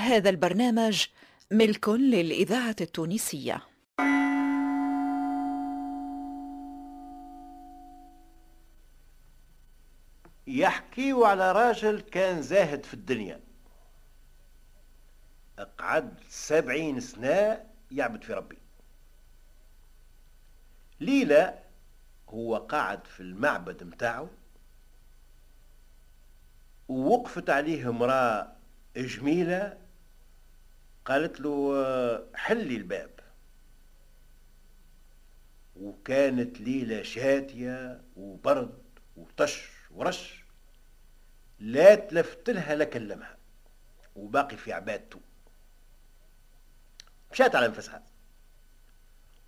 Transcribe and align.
هذا 0.00 0.30
البرنامج 0.30 1.06
ملك 1.50 1.88
للإذاعة 1.88 2.76
التونسية. 2.80 3.62
يحكيوا 10.46 11.28
على 11.28 11.52
راجل 11.52 12.00
كان 12.00 12.42
زاهد 12.42 12.84
في 12.84 12.94
الدنيا. 12.94 13.40
أقعد 15.58 16.14
سبعين 16.28 17.00
سنة 17.00 17.64
يعبد 17.90 18.24
في 18.24 18.32
ربي. 18.32 18.58
ليلة 21.00 21.58
هو 22.28 22.56
قاعد 22.56 23.06
في 23.06 23.20
المعبد 23.20 23.82
متاعه 23.84 24.28
ووقفت 26.88 27.50
عليه 27.50 27.88
امرأة 27.88 28.52
جميلة 28.96 29.79
قالت 31.04 31.40
له 31.40 32.30
حلي 32.34 32.76
الباب. 32.76 33.10
وكانت 35.76 36.60
ليلة 36.60 37.02
شاتية 37.02 38.02
وبرد 38.16 38.78
وطش 39.16 39.70
ورش 39.90 40.44
لا 41.58 41.94
تلفت 41.94 42.50
لها 42.50 42.74
لا 42.74 42.84
كلمها 42.84 43.38
وباقي 44.16 44.56
في 44.56 44.72
عبادته 44.72 45.20
مشات 47.32 47.54
على 47.54 47.68
نفسها. 47.68 48.02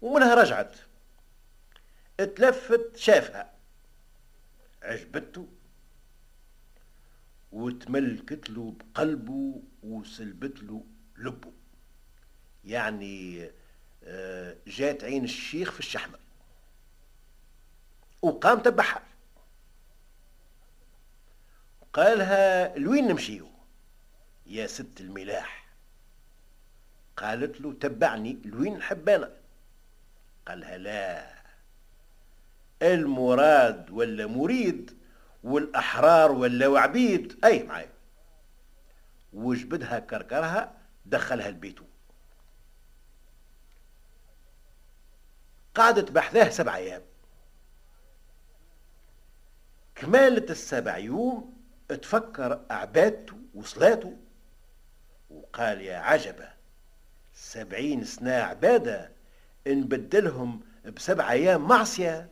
ومنها 0.02 0.34
رجعت. 0.34 0.76
اتلفت 2.20 2.96
شافها. 2.96 3.52
عجبته 4.82 5.48
وتملكت 7.52 8.50
له 8.50 8.76
بقلبه 8.78 9.62
وسلبت 9.82 10.62
له 10.62 10.84
لبه 11.22 11.52
يعني 12.64 13.50
آه، 14.04 14.56
جات 14.66 15.04
عين 15.04 15.24
الشيخ 15.24 15.72
في 15.72 15.78
الشحمة. 15.78 16.18
وقام 18.22 18.60
تبعها 18.60 19.02
قالها 21.92 22.78
لوين 22.78 23.08
نمشيو؟ 23.08 23.48
يا 24.46 24.66
ست 24.66 25.00
الملاح. 25.00 25.66
قالت 27.16 27.60
له 27.60 27.72
تبعني 27.72 28.38
لوين 28.44 28.76
نحب 28.78 29.08
أنا 29.08 29.30
قالها 30.46 30.78
لا 30.78 31.32
المراد 32.82 33.90
ولا 33.90 34.26
مريد 34.26 34.98
والأحرار 35.44 36.32
ولا 36.32 36.68
وعبيد. 36.68 37.44
أي 37.44 37.62
معايا. 37.62 37.92
وجبدها 39.32 39.98
كركرها 39.98 40.81
دخلها 41.06 41.50
لبيته 41.50 41.84
قعدت 45.74 46.10
بحذاه 46.10 46.48
سبع 46.48 46.76
أيام. 46.76 47.02
كمالة 49.94 50.50
السبع 50.50 50.98
يوم 50.98 51.62
تفكر 51.88 52.64
عبادته 52.70 53.36
وصلاته 53.54 54.16
وقال 55.30 55.80
يا 55.80 55.96
عجبة 55.96 56.52
سبعين 57.34 58.04
سنة 58.04 58.32
عبادة 58.32 59.12
نبدلهم 59.66 60.60
بسبع 60.96 61.30
أيام 61.30 61.68
معصية. 61.68 62.30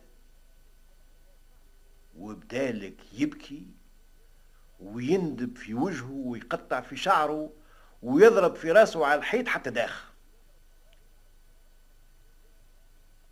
وبدالك 2.17 3.13
يبكي 3.13 3.67
ويندب 4.79 5.57
في 5.57 5.73
وجهه 5.73 6.11
ويقطع 6.11 6.81
في 6.81 6.97
شعره 6.97 7.53
ويضرب 8.03 8.55
في 8.55 8.71
راسه 8.71 9.05
على 9.05 9.19
الحيط 9.19 9.47
حتى 9.47 9.69
داخ 9.69 10.11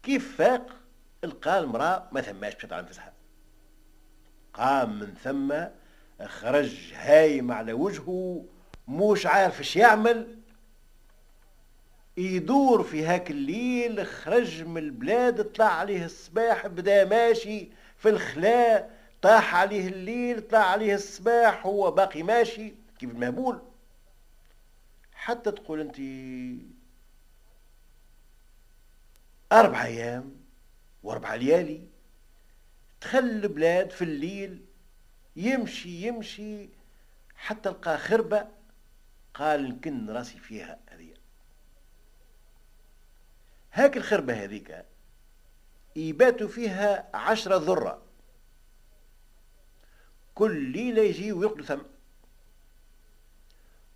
كيف 0.03 0.37
فاق؟ 0.37 0.75
القى 1.23 1.59
المرأة 1.59 2.07
ما 2.11 2.21
ثماش 2.21 2.55
بشط 2.55 2.73
على 2.73 2.85
نفسها 2.85 3.13
قام 4.53 4.99
من 4.99 5.13
ثم 5.23 5.53
خرج 6.27 6.93
هايم 6.93 7.51
على 7.51 7.73
وجهه 7.73 8.45
موش 8.87 9.25
عارف 9.25 9.59
إيش 9.59 9.75
يعمل. 9.75 10.35
يدور 12.17 12.83
في 12.83 13.05
هاك 13.05 13.31
الليل 13.31 14.07
خرج 14.07 14.63
من 14.63 14.77
البلاد 14.77 15.43
طلع 15.43 15.65
عليه 15.65 16.05
الصباح 16.05 16.67
بدا 16.67 17.05
ماشي 17.05 17.69
في 17.97 18.09
الخلاء 18.09 18.99
طاح 19.21 19.55
عليه 19.55 19.87
الليل 19.87 20.47
طلع 20.47 20.59
عليه 20.59 20.95
الصباح 20.95 21.65
هو 21.65 21.91
باقي 21.91 22.23
ماشي 22.23 22.73
كيف 22.99 23.09
المهبول. 23.09 23.59
حتى 25.29 25.51
تقول 25.51 25.79
أنت 25.79 25.95
أربع 29.51 29.85
أيام 29.85 30.35
وأربع 31.03 31.35
ليالي 31.35 31.87
تخل 33.01 33.19
البلاد 33.19 33.91
في 33.91 34.01
الليل 34.03 34.65
يمشي 35.35 36.07
يمشي 36.07 36.69
حتى 37.35 37.69
لقى 37.69 37.97
خربة 37.97 38.47
قال 39.33 39.65
يمكن 39.65 40.09
راسي 40.09 40.39
فيها 40.39 40.79
هذه 40.89 41.13
هاك 43.71 43.97
الخربة 43.97 44.43
هذيك 44.43 44.85
يباتوا 45.95 46.47
فيها 46.47 47.09
عشرة 47.13 47.57
ذرة. 47.57 48.01
كل 50.35 50.71
ليلة 50.71 51.01
يجي 51.01 51.31
ويقضوا 51.31 51.65
ثم 51.65 51.81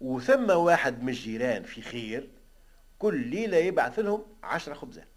وثم 0.03 0.49
واحد 0.49 1.03
من 1.03 1.09
الجيران 1.09 1.63
في 1.63 1.81
خير 1.81 2.29
كل 2.99 3.27
ليلة 3.27 3.57
يبعث 3.57 3.99
لهم 3.99 4.23
عشرة 4.43 4.73
خبزات. 4.73 5.07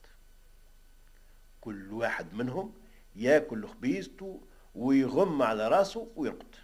كل 1.60 1.92
واحد 1.92 2.34
منهم 2.34 2.74
ياكل 3.16 3.68
خبيزته 3.68 4.40
ويغم 4.74 5.42
على 5.42 5.68
راسه 5.68 6.08
ويرقد. 6.16 6.54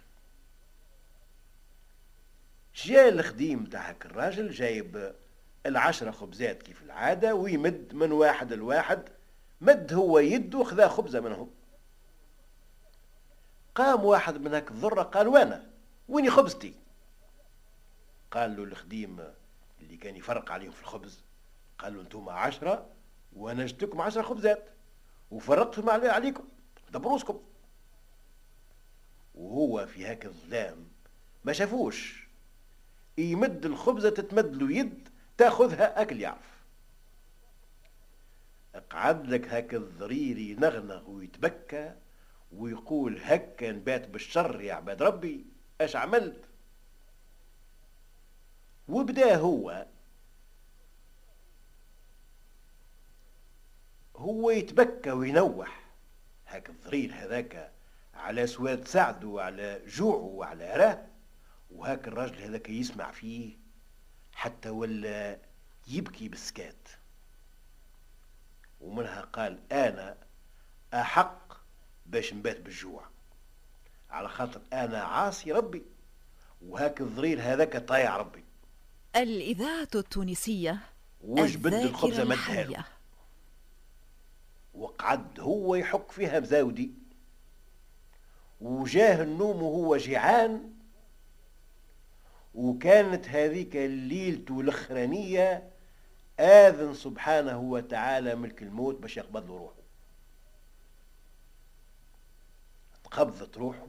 جاء 2.75 3.09
الخديم 3.09 3.65
تاع 3.65 3.89
هاك 3.89 4.05
الراجل 4.05 4.49
جايب 4.51 5.13
العشرة 5.65 6.11
خبزات 6.11 6.63
كيف 6.63 6.83
العادة 6.83 7.35
ويمد 7.35 7.93
من 7.93 8.11
واحد 8.11 8.53
لواحد 8.53 9.09
مد 9.61 9.93
هو 9.93 10.19
يده 10.19 10.63
خذا 10.63 10.87
خبزة 10.87 11.19
منهم. 11.19 11.49
قام 13.75 14.05
واحد 14.05 14.41
من 14.41 14.53
هاك 14.53 14.71
الذرة 14.71 15.01
قال 15.03 15.27
وأنا 15.27 15.69
ويني 16.09 16.29
خبزتي؟ 16.29 16.82
قال 18.33 18.57
له 18.57 18.63
الخديم 18.63 19.33
اللي 19.81 19.97
كان 19.97 20.15
يفرق 20.15 20.51
عليهم 20.51 20.71
في 20.71 20.81
الخبز 20.81 21.23
قال 21.77 21.95
له 21.95 22.01
أنتم 22.01 22.29
عشرة 22.29 22.89
وأنا 23.35 23.65
جبتكم 23.65 24.01
عشرة 24.01 24.21
خبزات 24.21 24.69
وفرقتهم 25.31 25.89
عليكم 25.89 26.43
دبروسكم. 26.91 27.41
وهو 29.35 29.85
في 29.85 30.05
هاك 30.05 30.25
الظلام 30.25 30.87
ما 31.43 31.53
شافوش. 31.53 32.27
يمد 33.17 33.65
الخبزة 33.65 34.09
تتمد 34.09 34.55
له 34.55 34.71
يد 34.71 35.09
تاخذها 35.37 36.01
أكل 36.01 36.21
يعرف. 36.21 36.63
اقعد 38.75 39.27
لك 39.27 39.47
هاك 39.47 39.73
الضرير 39.73 40.37
ينغنغ 40.37 41.09
ويتبكى 41.09 41.95
ويقول 42.51 43.19
هكا 43.23 43.71
نبات 43.71 44.07
بالشر 44.09 44.61
يا 44.61 44.73
عباد 44.73 45.03
ربي 45.03 45.45
اش 45.81 45.95
عملت؟ 45.95 46.52
وبدا 48.87 49.35
هو 49.35 49.85
هو 54.15 54.49
يتبكى 54.49 55.11
وينوح. 55.11 55.83
هاك 56.47 56.69
الضرير 56.69 57.13
هذاك 57.13 57.71
على 58.13 58.47
سواد 58.47 58.87
سعده 58.87 59.27
وعلى 59.27 59.81
جوعه 59.87 60.21
وعلى 60.23 60.75
راه 60.75 61.05
وهاك 61.71 62.07
الراجل 62.07 62.41
هذاك 62.41 62.69
يسمع 62.69 63.11
فيه 63.11 63.57
حتى 64.33 64.69
ولا 64.69 65.39
يبكي 65.87 66.29
بالسكات 66.29 66.89
ومنها 68.81 69.21
قال 69.21 69.59
أنا 69.71 70.17
أحق 70.93 71.53
باش 72.05 72.33
نبات 72.33 72.59
بالجوع. 72.61 73.03
على 74.09 74.29
خاطر 74.29 74.61
أنا 74.73 75.03
عاصي 75.03 75.51
ربي 75.51 75.83
وهاك 76.61 77.01
الضرير 77.01 77.41
هذاك 77.41 77.77
طايع 77.77 78.17
ربي. 78.17 78.43
الإذاعة 79.15 79.87
التونسية 79.95 80.79
وش 81.21 81.55
بد 81.55 81.73
الخبزة 81.73 82.23
مدها 82.23 82.85
وقعد 84.73 85.39
هو 85.39 85.75
يحك 85.75 86.11
فيها 86.11 86.39
بزاودي. 86.39 86.91
وجاه 88.61 89.23
النوم 89.23 89.63
وهو 89.63 89.97
جيعان. 89.97 90.73
وكانت 92.55 93.27
هذيك 93.27 93.75
الليلة 93.75 94.59
الأخرانية 94.59 95.69
آذن 96.39 96.93
سبحانه 96.93 97.59
وتعالى 97.59 98.35
ملك 98.35 98.63
الموت 98.63 98.95
باش 98.95 99.17
يقبض 99.17 99.45
له 99.51 99.57
روحه. 99.57 99.83
قبضت 103.11 103.57
روحه 103.57 103.87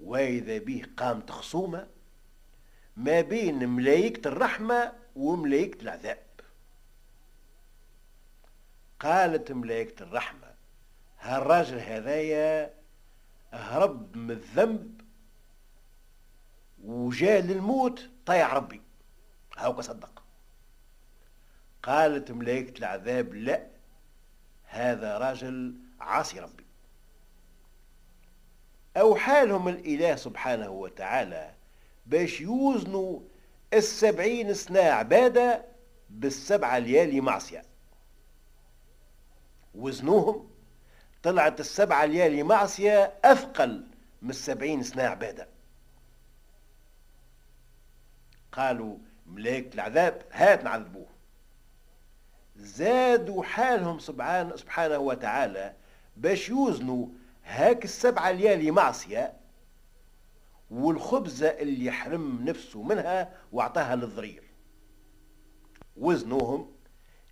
وإذا 0.00 0.58
به 0.58 0.82
قامت 0.96 1.30
خصومة. 1.30 1.86
ما 3.04 3.20
بين 3.20 3.68
ملايكة 3.68 4.28
الرحمة 4.28 4.92
وملايكة 5.16 5.82
العذاب. 5.82 6.18
قالت 9.00 9.52
ملايكة 9.52 10.02
الرحمة 10.02 10.54
هالراجل 11.20 11.78
هذايا 11.78 12.74
هرب 13.52 14.16
من 14.16 14.30
الذنب 14.30 15.00
وجاء 16.84 17.40
للموت 17.40 18.10
طيع 18.26 18.52
ربي. 18.52 18.82
هاوك 19.56 19.80
صدق. 19.80 20.22
قالت 21.82 22.30
ملايكة 22.30 22.78
العذاب 22.78 23.34
لا 23.34 23.66
هذا 24.64 25.18
راجل 25.18 25.74
عاصي 26.00 26.40
ربي. 26.40 26.66
أو 28.96 29.16
حالهم 29.16 29.68
الإله 29.68 30.16
سبحانه 30.16 30.70
وتعالى 30.70 31.59
باش 32.06 32.40
يوزنوا 32.40 33.20
السبعين 33.74 34.54
سنة 34.54 34.80
عبادة 34.80 35.64
بالسبعة 36.10 36.78
ليالي 36.78 37.20
معصية. 37.20 37.62
وزنوهم. 39.74 40.50
طلعت 41.22 41.60
السبعة 41.60 42.04
ليالي 42.04 42.42
معصية 42.42 43.12
أثقل 43.24 43.86
من 44.22 44.30
السبعين 44.30 44.82
سنة 44.82 45.02
عبادة. 45.02 45.48
قالوا 48.52 48.96
ملاك 49.26 49.74
العذاب 49.74 50.22
هات 50.32 50.64
نعذبوه. 50.64 51.06
زادوا 52.56 53.42
حالهم 53.42 53.98
سبحانه, 53.98 54.56
سبحانه 54.56 54.98
وتعالى 54.98 55.74
باش 56.16 56.48
يوزنوا 56.48 57.06
هاك 57.44 57.84
السبعة 57.84 58.30
ليالي 58.30 58.70
معصية 58.70 59.39
والخبزة 60.70 61.48
اللي 61.48 61.84
يحرم 61.84 62.44
نفسه 62.44 62.82
منها 62.82 63.36
وأعطاها 63.52 63.96
للضرير. 63.96 64.42
وزنوهم 65.96 66.72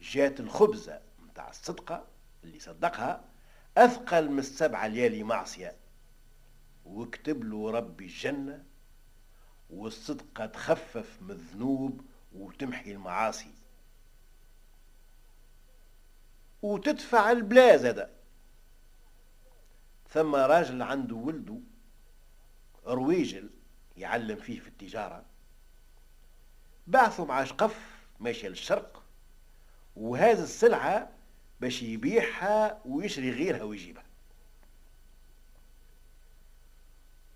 جات 0.02 0.40
الخبزة 0.40 1.00
متاع 1.18 1.48
الصدقة 1.48 2.06
اللي 2.44 2.60
صدقها 2.60 3.24
أثقل 3.76 4.30
من 4.30 4.38
السبعة 4.38 4.86
ليالي 4.86 5.22
معصية. 5.22 5.76
وكتب 6.84 7.44
له 7.44 7.70
ربي 7.70 8.04
الجنة 8.04 8.64
والصدقة 9.70 10.46
تخفف 10.46 11.18
من 11.22 11.30
الذنوب 11.30 12.00
وتمحي 12.32 12.92
المعاصي. 12.92 13.50
وتدفع 16.62 17.30
البلا 17.30 17.76
زاده 17.76 18.10
ثم 20.08 20.34
راجل 20.34 20.82
عنده 20.82 21.16
ولده 21.16 21.60
رويجل 22.88 23.50
يعلم 23.96 24.36
فيه 24.36 24.60
في 24.60 24.68
التجارة. 24.68 25.24
بعثوا 26.86 27.26
مع 27.26 27.44
شقف 27.44 27.98
ماشي 28.20 28.48
للشرق 28.48 29.02
وهذه 29.96 30.42
السلعة 30.42 31.10
باش 31.60 31.82
يبيعها 31.82 32.82
ويشري 32.84 33.30
غيرها 33.30 33.62
ويجيبها. 33.62 34.04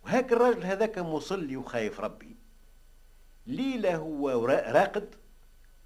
وهاك 0.04 0.32
الراجل 0.32 0.64
هذاك 0.64 0.99
مصلي 0.99 1.56
وخايف 1.56 2.00
ربي. 2.00 2.37
ليلة 3.46 3.96
هو 3.96 4.46
راقد 4.49 5.14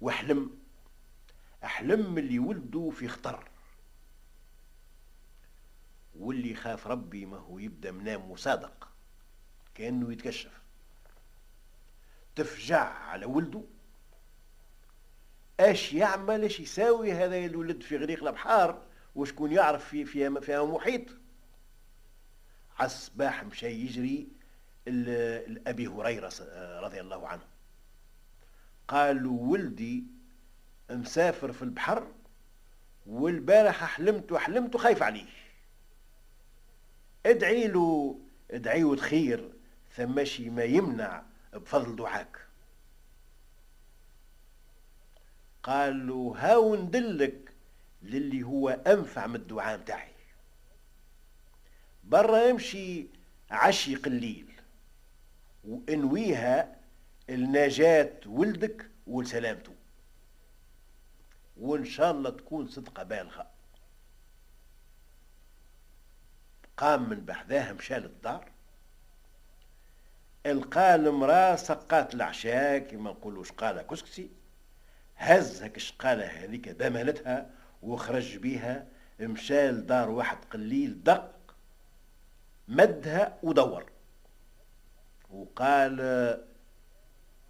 وحلم 0.01 0.59
أحلم 1.63 2.17
اللي 2.17 2.39
ولده 2.39 2.89
في 2.89 3.07
خطر. 3.07 3.49
واللي 6.15 6.55
خاف 6.55 6.87
ربي 6.87 7.25
ما 7.25 7.37
هو 7.37 7.59
يبدأ 7.59 7.91
منام 7.91 8.31
مصادق. 8.31 8.89
كأنه 9.77 10.11
يتكشف. 10.11 10.61
تفجع 12.35 12.83
على 12.83 13.25
ولده. 13.25 13.61
اش 15.59 15.93
يعمل؟ 15.93 16.43
اش 16.43 16.59
يساوي 16.59 17.11
هذا 17.11 17.37
الولد 17.37 17.81
في 17.83 17.97
غريق 17.97 18.23
البحار 18.23 18.83
وشكون 19.15 19.51
يعرف 19.51 19.85
في 19.85 20.05
فيها 20.05 20.39
فيها 20.39 20.65
محيط؟ 20.65 21.05
عالصباح 22.79 23.43
مشى 23.43 23.67
يجري 23.67 24.27
لأبي 24.87 25.87
هريرة 25.87 26.31
رضي 26.81 27.01
الله 27.01 27.27
عنه. 27.27 27.45
قال 28.87 29.25
ولدي 29.25 30.03
مسافر 30.89 31.53
في 31.53 31.61
البحر 31.61 32.07
والبارح 33.05 33.83
حلمت 33.85 34.31
وحلمت 34.31 34.77
خايف 34.77 35.03
عليه. 35.03 35.25
ادعي 37.25 37.67
له 37.67 38.19
ادعي 38.51 38.81
له 38.81 38.95
خير 38.95 39.56
ثماشي 39.97 40.49
ما 40.49 40.63
يمنع 40.63 41.23
بفضل 41.53 41.95
دعاك. 41.95 42.37
قال 45.63 46.07
له 46.07 46.35
هاو 46.37 46.75
ندلك 46.75 47.53
للي 48.01 48.43
هو 48.43 48.69
أنفع 48.69 49.27
من 49.27 49.35
الدعاء 49.35 49.77
متاعي 49.77 50.13
برا 52.03 52.39
يمشي 52.39 53.07
عشي 53.51 53.95
قليل 53.95 54.61
وإنويها 55.63 56.75
النجاة 57.29 58.19
ولدك 58.25 58.91
ولسلامته. 59.07 59.75
وإن 61.57 61.85
شاء 61.85 62.11
الله 62.11 62.29
تكون 62.29 62.67
صدقة 62.67 63.03
بالغة. 63.03 63.47
قام 66.77 67.09
من 67.09 67.25
بحذاه 67.25 67.73
مشى 67.73 67.99
للدار. 67.99 68.56
القى 70.51 70.95
المراه 70.95 71.55
سقات 71.55 72.15
العشاء 72.15 72.79
كما 72.79 73.11
نقولوا 73.11 73.43
شقاله 73.43 73.81
كسكسي. 73.81 74.29
هز 75.17 75.63
هك 75.63 75.77
الشقاله 75.77 76.25
هذيك 76.25 76.69
دمنتها 76.69 77.49
وخرج 77.81 78.37
بيها 78.37 78.85
مشى 79.19 79.71
لدار 79.71 80.09
واحد 80.09 80.37
قليل 80.51 81.03
دق 81.03 81.55
مدها 82.67 83.37
ودور. 83.43 83.91
وقال 85.29 86.01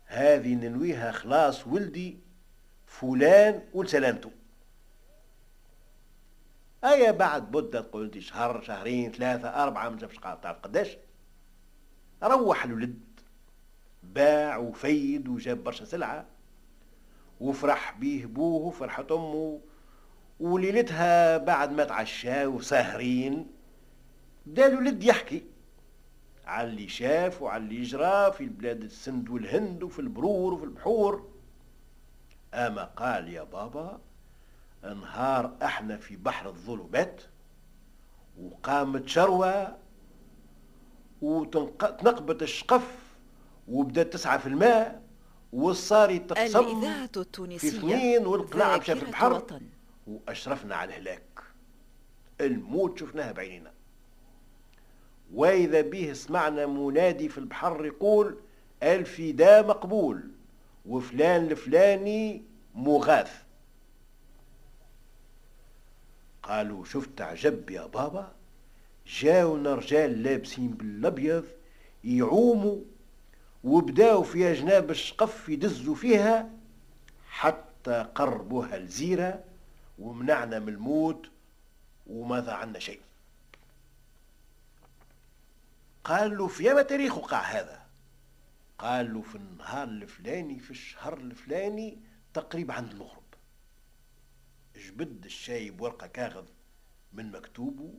هذه 0.06 0.54
ننويها 0.54 1.12
خلاص 1.12 1.68
ولدي 1.68 2.20
فلان 2.88 3.64
ولسلامته 3.74 4.32
أيا 6.84 7.12
بعد 7.12 7.56
مدة 7.56 7.82
قلت 7.82 8.20
شهر 8.20 8.62
شهرين 8.62 9.12
ثلاثة 9.12 9.64
أربعة 9.64 9.90
ما 9.90 10.08
تعرف 10.42 10.60
قداش. 10.60 10.98
روح 12.24 12.64
الولد 12.64 13.00
باع 14.04 14.58
وفيد 14.58 15.28
وجاب 15.28 15.64
برشا 15.64 15.86
سلعة 15.86 16.26
وفرح 17.40 17.98
بيه 18.00 18.26
بوه 18.26 18.66
وفرحت 18.68 19.12
أمه 19.12 19.60
وليلتها 20.40 21.38
بعد 21.38 21.72
ما 21.72 21.84
تعشى 21.84 22.46
وساهرين 22.46 23.48
بدا 24.46 24.68
الولد 24.68 25.04
يحكي 25.04 25.44
على 26.46 26.68
اللي 26.68 26.88
شاف 26.88 27.42
وعلى 27.42 27.64
اللي 27.64 27.82
جرى 27.84 28.32
في 28.32 28.44
البلاد 28.44 28.84
السند 28.84 29.30
والهند 29.30 29.84
وفي 29.84 30.00
البرور 30.00 30.54
وفي 30.54 30.64
البحور. 30.64 31.30
أما 32.54 32.84
قال 32.84 33.28
يا 33.34 33.44
بابا 33.44 34.00
نهار 34.84 35.58
أحنا 35.64 35.98
في 35.98 36.16
بحر 36.16 36.50
الظلمات 36.50 37.22
وقامت 38.42 39.08
شروة 39.08 39.78
وتنقبت 41.22 42.42
الشقف 42.42 42.88
وبدات 43.68 44.14
تسعى 44.14 44.40
في 44.40 44.48
الماء 44.48 45.02
والصاري 45.54 46.20
تقسم 46.20 46.60
الإذاعة 46.60 47.10
التونسية 47.18 47.70
في 47.70 47.78
اثنين 47.78 48.28
والقلاع 48.28 48.78
مشى 48.78 48.96
في 48.96 49.04
البحر 49.04 49.34
وطن. 49.34 49.62
وأشرفنا 50.08 50.76
على 50.76 50.90
الهلاك. 50.90 51.42
الموت 52.42 53.00
شفناها 53.00 53.32
بعيننا 53.32 53.72
وإذا 55.34 55.82
به 55.82 56.14
سمعنا 56.14 56.66
منادي 56.66 57.30
في 57.30 57.38
البحر 57.38 57.86
يقول 57.86 58.38
الفداء 58.84 59.68
مقبول. 59.68 60.32
وفلان 60.86 61.46
الفلاني 61.46 62.44
مغاث. 62.76 63.44
قالوا 66.44 66.86
شفت 66.86 67.22
عجب 67.22 67.70
يا 67.70 67.86
بابا؟ 67.86 68.37
جاونا 69.08 69.76
رجال 69.76 70.24
لابسين 70.24 70.72
بالأبيض 70.72 71.46
يعوموا 72.04 72.82
وبداوا 73.64 74.24
في 74.24 74.54
جناب 74.54 74.92
الشقف 74.92 75.50
يدزوا 75.50 75.96
فيها 75.96 76.50
حتى 77.30 78.10
قربوها 78.16 78.78
الزيرة 78.78 79.44
ومنعنا 80.00 80.60
من 80.60 80.70
الموت 80.70 81.30
وماذا 82.08 82.52
عنا 82.52 82.80
شيء. 82.80 83.02
قال 86.04 86.38
له 86.38 86.48
في 86.48 86.64
يا 86.64 86.82
تاريخ 86.82 87.18
وقع 87.18 87.42
هذا. 87.42 87.86
قال 88.78 89.14
له 89.14 89.22
في 89.22 89.36
النهار 89.36 89.88
الفلاني 89.88 90.60
في 90.60 90.72
الشهر 90.72 91.18
الفلاني 91.18 91.98
تقريبا 92.34 92.74
عند 92.74 92.92
المغرب. 92.92 93.24
جبد 94.76 95.26
الشاي 95.26 95.70
بورقة 95.70 96.08
كاغذ 96.08 96.46
من 97.14 97.32
مكتوبه 97.32 97.94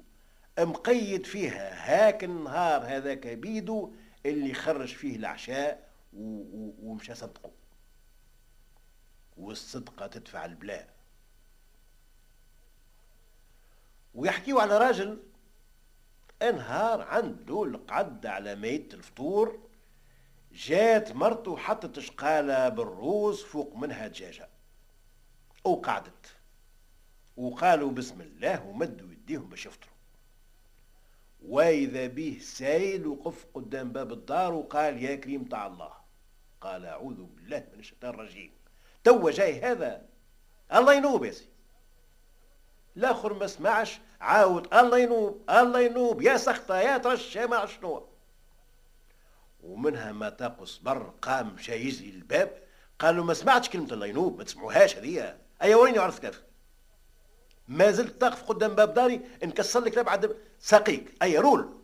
مقيد 0.64 1.26
فيها. 1.26 1.70
هاك 1.74 2.24
النهار 2.24 2.84
هذاك 2.84 3.26
بيدو 3.26 3.94
اللي 4.26 4.54
خرج 4.54 4.94
فيه 4.94 5.16
العشاء 5.16 5.88
ومشى 6.12 7.14
صدقه 7.14 7.50
والصدقة 9.36 10.06
تدفع 10.06 10.44
البلاء. 10.44 10.94
ويحكيوا 14.14 14.62
على 14.62 14.78
راجل 14.78 15.22
انهار 16.42 17.02
عنده 17.02 17.64
القعد 17.64 18.26
على 18.26 18.54
ميت 18.54 18.94
الفطور 18.94 19.68
جات 20.52 21.12
مرته 21.12 21.50
وحطت 21.50 21.98
شقالة 21.98 22.68
بالروز 22.68 23.42
فوق 23.42 23.76
منها 23.76 24.06
دجاجة. 24.06 24.48
وقعدت. 25.64 26.36
وقالوا 27.36 27.90
بسم 27.90 28.20
الله 28.20 28.66
ومدوا 28.66 29.12
يديهم 29.12 29.48
باش 29.48 29.66
يفطروا. 29.66 29.97
وإذا 31.46 32.06
به 32.06 32.38
سايل 32.42 33.06
وقف 33.06 33.46
قدام 33.54 33.92
باب 33.92 34.12
الدار 34.12 34.54
وقال 34.54 35.02
يا 35.04 35.16
كريم 35.16 35.44
تاع 35.44 35.66
الله 35.66 35.92
قال 36.60 36.84
أعوذ 36.86 37.22
بالله 37.22 37.66
من 37.74 37.80
الشيطان 37.80 38.10
الرجيم 38.14 38.50
توا 39.04 39.30
جاي 39.30 39.60
هذا 39.60 40.02
الله 40.74 40.94
ينوب 40.94 41.24
يا 41.24 41.30
سي 41.30 41.48
الآخر 42.96 43.32
ما 43.34 43.46
سمعش 43.46 44.00
عاود 44.20 44.74
الله 44.74 44.98
ينوب 44.98 45.42
الله 45.50 45.80
ينوب 45.80 46.22
يا 46.22 46.36
سخطة 46.36 46.78
يا 46.78 46.98
ترشى 46.98 47.46
ما 47.46 47.66
شنو؟ 47.66 48.06
ومنها 49.62 50.12
ما 50.12 50.30
تاق 50.30 50.64
صبر 50.64 51.12
قام 51.22 51.56
يجري 51.68 52.10
الباب 52.10 52.62
قال 52.98 53.16
له 53.16 53.24
ما 53.24 53.34
سمعتش 53.34 53.68
كلمة 53.68 53.92
الله 53.92 54.06
ينوب 54.06 54.38
ما 54.38 54.44
تسمعوهاش 54.44 54.96
هذه 54.96 55.36
ايا 55.62 55.76
وريني 55.76 55.98
عرفت 55.98 56.26
كيف 56.26 56.42
ما 57.68 57.90
زلت 57.90 58.20
تقف 58.20 58.42
قدام 58.42 58.74
باب 58.74 58.94
داري 58.94 59.20
نكسر 59.44 59.80
لك 59.80 59.98
بعد 59.98 60.36
ساقيك 60.60 61.22
أي 61.22 61.38
رول. 61.38 61.78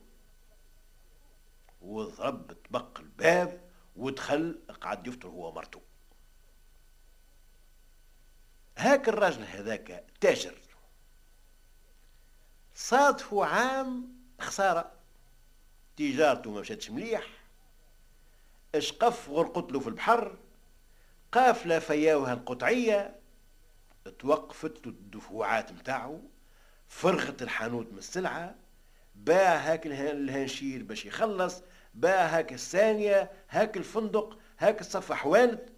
وضرب 1.80 2.52
طبق 2.52 3.00
الباب 3.00 3.70
ودخل 3.96 4.60
قعد 4.80 5.06
يفطر 5.06 5.28
هو 5.28 5.48
ومرته. 5.48 5.80
هاك 8.78 9.08
الراجل 9.08 9.42
هذاك 9.42 10.04
تاجر. 10.20 10.58
صادفوا 12.74 13.46
عام 13.46 14.08
خسارة. 14.40 14.92
تجارته 15.96 16.50
ما 16.50 16.60
مشاتش 16.60 16.90
مليح. 16.90 17.26
اشقف 18.74 19.28
غرقت 19.28 19.72
له 19.72 19.80
في 19.80 19.88
البحر. 19.88 20.38
قافلة 21.32 21.78
فياوها 21.78 22.32
القطعية. 22.32 23.20
توقفت 24.18 24.86
الدفوعات 24.86 25.72
متاعه. 25.72 26.20
فرغت 26.88 27.42
الحانوت 27.42 27.92
من 27.92 27.98
السلعة. 27.98 28.54
باع 29.14 29.56
هاك 29.56 29.86
الهنشير 29.86 30.82
باش 30.82 31.04
يخلص 31.06 31.62
باع 31.94 32.26
هاك 32.26 32.52
الثانية 32.52 33.32
هاك 33.48 33.76
الفندق 33.76 34.38
هاك 34.58 34.80
الصفح 34.80 35.26
والد 35.26 35.70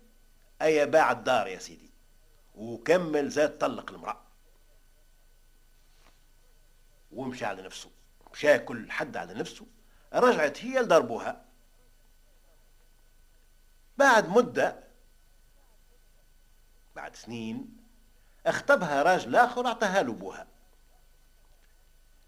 أي 0.62 0.86
باع 0.86 1.12
الدار 1.12 1.46
يا 1.46 1.58
سيدي. 1.58 1.90
وكمل 2.54 3.28
زاد 3.28 3.58
طلق 3.58 3.92
المرأة. 3.92 4.22
ومشى 7.12 7.44
على 7.44 7.62
نفسه. 7.62 7.90
مشى 8.32 8.58
كل 8.58 8.90
حد 8.90 9.16
على 9.16 9.34
نفسه. 9.34 9.66
رجعت 10.12 10.64
هي 10.64 10.80
لضربوها. 10.80 11.44
بعد 13.98 14.28
مدة 14.28 14.84
بعد 16.96 17.16
سنين 17.16 17.76
اخطبها 18.46 19.02
راجل 19.02 19.36
آخر 19.36 19.66
أعطاها 19.66 20.02
له 20.02 20.12
بوها 20.12 20.46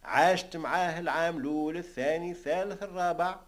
عاشت 0.08 0.56
معاه 0.56 1.00
العام 1.00 1.38
الأول 1.38 1.76
الثاني 1.76 2.30
الثالث 2.30 2.82
الرابع. 2.82 3.40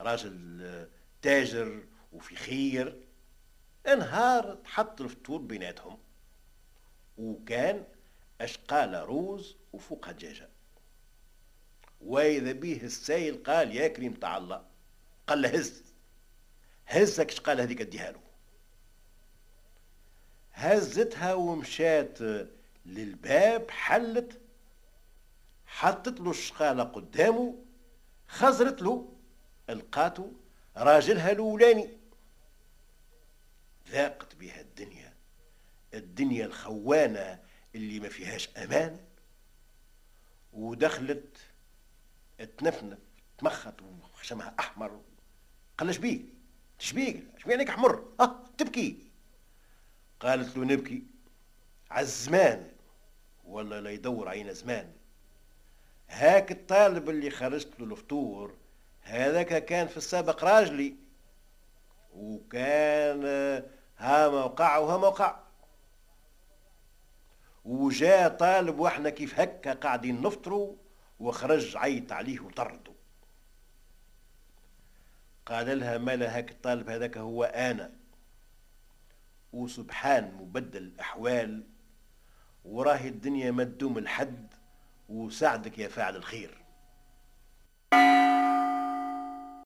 راجل 0.00 0.88
تاجر 1.22 1.82
وفي 2.12 2.36
خير. 2.36 3.06
انهار 3.86 4.54
تحط 4.54 5.00
الفطور 5.00 5.40
بيناتهم. 5.40 5.98
وكان 7.18 7.84
اشقال 8.40 8.94
روز 8.94 9.56
وفوقها 9.72 10.12
دجاجه 10.12 10.48
وإذا 12.00 12.52
به 12.52 12.80
السايل 12.82 13.42
قال 13.42 13.76
يا 13.76 13.88
كريم 13.88 14.14
تاع 14.14 14.36
الله. 14.36 14.64
قال 15.26 15.42
له 15.42 15.48
هز. 15.48 15.82
هزك 16.86 17.30
شقال 17.30 17.60
هذيك 17.60 17.80
أديها 17.80 18.10
له. 18.10 18.20
هزتها 20.52 21.34
ومشات 21.34 22.18
للباب 22.86 23.70
حلت. 23.70 24.40
حطت 25.68 26.20
له 26.20 26.30
الشقالة 26.30 26.82
قدامه 26.82 27.54
خزرت 28.28 28.82
له 28.82 29.12
القاتو 29.70 30.30
راجلها 30.76 31.32
الأولاني. 31.32 31.88
ذاقت 33.88 34.36
بها 34.36 34.60
الدنيا 34.60 35.14
الدنيا 35.94 36.46
الخوانة 36.46 37.40
اللي 37.74 38.00
ما 38.00 38.08
فيهاش 38.08 38.48
أمان 38.56 39.00
ودخلت 40.52 41.36
تنفنف 42.58 42.98
تمخت 43.38 43.74
وخشمها 43.82 44.54
أحمر. 44.60 45.00
قال 45.78 45.94
شبيك 45.94 46.26
شبيك 46.78 47.24
شبيك 47.38 47.48
عينيك 47.48 47.68
أحمر 47.68 48.12
أه 48.20 48.44
تبكي. 48.58 48.98
قالت 50.20 50.56
له 50.56 50.64
نبكي 50.64 51.02
على 51.90 52.04
الزمان 52.04 52.70
ولا 53.44 53.80
لا 53.80 53.90
يدور 53.90 54.28
عين 54.28 54.54
زمان. 54.54 54.92
هاك 56.08 56.52
الطالب 56.52 57.10
اللي 57.10 57.30
خرجت 57.30 57.80
له 57.80 57.86
الفطور 57.86 58.54
هذاك 59.02 59.64
كان 59.64 59.86
في 59.86 59.96
السابق 59.96 60.44
راجلي 60.44 60.96
وكان 62.14 63.24
ها 63.98 64.28
موقع 64.28 64.78
وها 64.78 64.96
موقع. 64.96 65.36
وجاء 67.64 68.28
طالب 68.28 68.78
وإحنا 68.78 69.10
كيف 69.10 69.40
هكا 69.40 69.72
قاعدين 69.72 70.22
نفطروا 70.22 70.76
وخرج 71.20 71.76
عيط 71.76 72.12
عليه 72.12 72.40
وطرده. 72.40 72.92
قال 75.46 75.80
لها 75.80 75.98
مالا 75.98 76.36
هاك 76.36 76.50
الطالب 76.50 76.90
هذاك 76.90 77.18
هو 77.18 77.44
أنا. 77.44 77.92
وسبحان 79.52 80.34
مبدل 80.34 80.82
الأحوال 80.82 81.66
وراهي 82.64 83.08
الدنيا 83.08 83.50
ما 83.50 83.64
تدوم 83.64 83.98
الحد. 83.98 84.54
وساعدك 85.08 85.78
يا 85.78 85.88
فاعل 85.88 86.16
الخير. 86.16 86.58